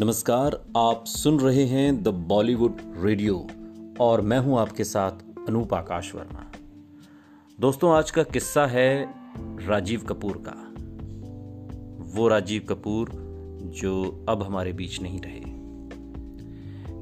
[0.00, 3.36] नमस्कार, आप सुन रहे हैं द बॉलीवुड रेडियो
[4.00, 5.10] और मैं हूँ आपके साथ
[5.48, 6.44] अनूप आकाश वर्मा।
[7.60, 9.14] दोस्तों, आज का किस्सा है
[9.66, 10.54] राजीव कपूर का।
[12.14, 13.10] वो राजीव कपूर
[13.76, 15.40] जो अब हमारे बीच नहीं रहे।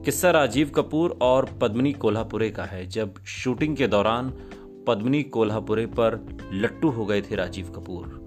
[0.03, 4.31] किस्सा राजीव कपूर और पद्मनी कोल्हापुरे का है। जब शूटिंग के दौरान
[4.87, 8.25] पद्मनी कोल्हापुरे पर लट्टू हो गए थे राजीव कपूर।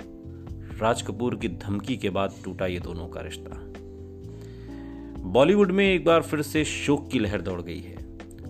[0.82, 3.74] राज कपूर की धमकी के बाद टूटा ये दोनों का रिश्ता।
[5.28, 7.96] बॉलीवुड में एक बार फिर से शोक की लहर दौड़ गई है।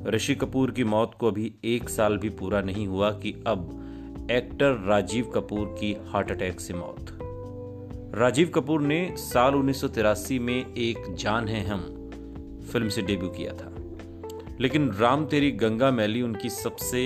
[0.07, 4.73] ऋषि कपूर की मौत को अभी एक साल भी पूरा नहीं हुआ कि अब एक्टर
[4.87, 7.17] राजीव कपूर की हार्ट अटैक से मौत।
[8.15, 11.81] राजीव कपूर ने साल उन्नीस सौ तिरासी में एक जान है हम
[12.71, 13.73] फ़िल्म से डेब्यू किया था।
[14.59, 17.01] लेकिन राम तेरी गंगा मैली उनकी सबसे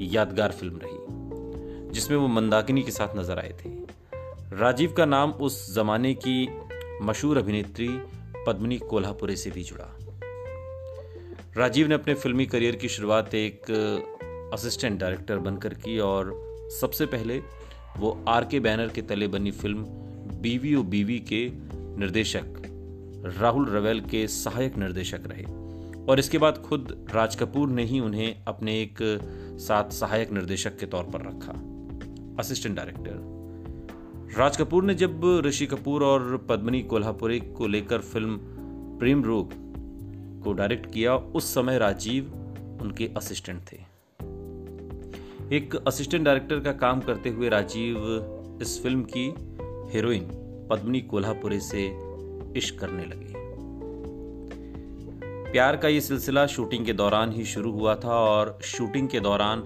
[0.00, 3.70] यादगार फ़िल्म रही, जिसमें वो मंदाकिनी के साथ नज़र आए थे।
[4.56, 6.48] राजीव का नाम उस जमाने की
[7.02, 7.88] मशहूर अभिनेत्री
[8.46, 9.96] पद्मनी कोल्हापुरे से भी जुड़ा।
[11.56, 13.70] राजीव ने अपने फिल्मी करियर की शुरुआत एक
[14.52, 16.34] असिस्टेंट डायरेक्टर बनकर की और
[16.80, 17.40] सबसे पहले
[17.96, 19.84] वो आर के बैनर के तले बनी फ़िल्म
[20.42, 21.48] बीवी ओ बीवी के
[21.98, 22.62] निर्देशक,
[23.38, 25.44] राहुल रवेल के सहायक निर्देशक रहे।
[26.06, 28.98] और इसके बाद खुद राज कपूर ने ही उन्हें अपने एक
[29.60, 31.52] साथ सहायक निर्देशक के तौर पर रखा,
[32.42, 33.35] असिस्टेंट डायरेक्टर।
[34.26, 38.38] राज कपूर ने जब ऋषि कपूर और पद्मनी कोल्हापुरी को लेकर फ़िल्म
[38.98, 39.52] प्रेम रोग
[40.44, 42.32] को डायरेक्ट किया, उस समय राजीव
[42.82, 43.76] उनके असिस्टेंट थे।
[45.56, 49.34] एक असिस्टेंट डायरेक्टर का काम करते हुए राजीव इस फ़िल्म की
[49.92, 50.28] हीरोइन
[50.70, 51.86] पद्मनी कोल्हापुरी से
[52.56, 53.34] इश्क करने लगे।
[55.52, 59.60] प्यार का ये सिलसिला शूटिंग के दौरान ही शुरू हुआ था और शूटिंग के दौरान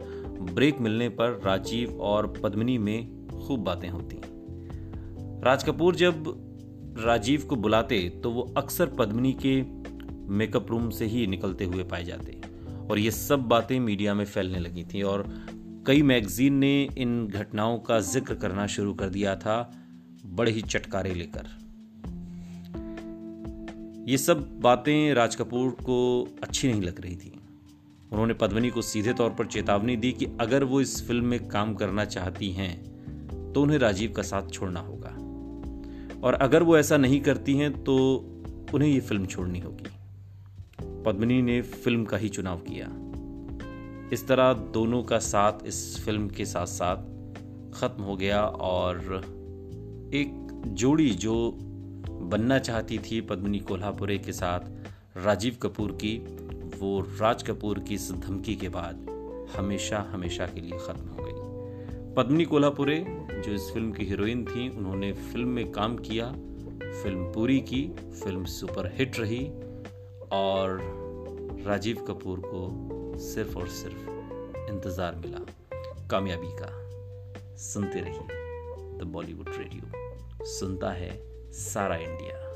[0.54, 4.20] ब्रेक मिलने पर राजीव और पद्मनी में खूब बातें होती।
[5.44, 6.24] राज कपूर जब
[6.98, 9.60] राजीव को बुलाते तो वो अक्सर पद्मिनी के
[10.34, 12.40] मेकअप रूम से ही निकलते हुए पाए जाते।
[12.90, 15.24] और ये सब बातें मीडिया में फैलने लगी थी, और
[15.86, 19.70] कई मैगजीन ने इन घटनाओं का ज़िक्र करना शुरू कर दिया था,
[20.26, 21.48] बड़े ही चटकारे लेकर।
[24.08, 27.32] ये सब बातें राज कपूर को अच्छी नहीं लग रही थी।
[28.12, 31.74] उन्होंने पद्मनी को सीधे तौर पर चेतावनी दी कि अगर वो इस फ़िल्म में काम
[31.74, 32.72] करना चाहती हैं
[33.52, 34.99] तो उन्हें राजीव का साथ छोड़ना होगा।
[36.22, 37.96] और अगर वो ऐसा नहीं करती हैं तो
[38.74, 39.90] उन्हें ये फ़िल्म छोड़नी होगी।
[41.04, 42.86] पद्मिनी ने फ़िल्म का ही चुनाव किया।
[44.12, 46.96] इस तरह दोनों का साथ इस फ़िल्म के साथ साथ
[47.74, 48.96] खत्म हो गया और
[50.14, 51.58] एक जोड़ी जो
[52.22, 54.60] बनना चाहती थी पद्मिनी कोल्हापुरे के साथ,
[55.16, 56.18] राजीव कपूर की,
[56.80, 59.06] वो राज कपूर की इस धमकी के बाद
[59.56, 64.68] हमेशा हमेशा के लिए खत्म हो गई। पद्मिनी कोल्हापुरे जो इस फ़िल्म की हीरोइन थी,
[64.68, 66.32] उन्होंने फ़िल्म में काम किया,
[67.02, 67.88] फ़िल्म पूरी की,
[68.24, 69.46] फ़िल्म सुपर हिट रही,
[70.32, 70.80] और
[71.66, 74.10] राजीव कपूर को सिर्फ़ और सिर्फ़
[74.70, 75.38] इंतज़ार मिला।
[76.10, 81.10] कामयाबी का। सुनते रहिए द बॉलीवुड रेडियो सुनता है
[81.52, 82.49] सारा इंडिया।